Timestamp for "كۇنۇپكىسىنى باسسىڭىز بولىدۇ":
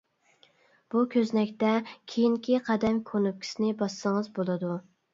3.13-4.79